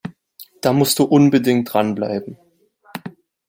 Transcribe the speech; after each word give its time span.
Da 0.61 0.73
musst 0.73 0.97
du 0.97 1.03
unbedingt 1.03 1.71
dranbleiben! 1.71 2.39